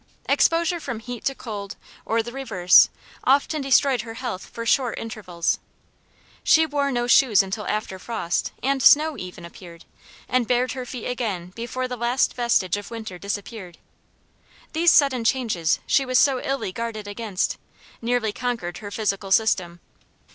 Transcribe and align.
Exposure 0.27 0.79
from 0.79 0.99
heat 0.99 1.23
to 1.25 1.35
cold, 1.35 1.75
or 2.05 2.23
the 2.23 2.31
reverse, 2.31 2.89
often 3.23 3.61
destroyed 3.61 4.01
her 4.01 4.15
health 4.15 4.47
for 4.47 4.65
short 4.65 4.97
intervals. 4.97 5.59
She 6.43 6.65
wore 6.65 6.91
no 6.91 7.05
shoes 7.05 7.43
until 7.43 7.67
after 7.67 7.99
frost, 7.99 8.51
and 8.63 8.81
snow 8.81 9.15
even, 9.15 9.45
appeared; 9.45 9.85
and 10.27 10.47
bared 10.47 10.71
her 10.71 10.87
feet 10.87 11.05
again 11.05 11.51
before 11.53 11.87
the 11.87 11.97
last 11.97 12.33
vestige 12.33 12.77
of 12.77 12.89
winter 12.89 13.19
disappeared. 13.19 13.77
These 14.73 14.89
sudden 14.89 15.23
changes 15.23 15.77
she 15.85 16.03
was 16.03 16.17
so 16.17 16.41
illy 16.41 16.71
guarded 16.71 17.07
against, 17.07 17.57
nearly 18.01 18.33
conquered 18.33 18.79
her 18.79 18.89
physical 18.89 19.29
system. 19.31 19.81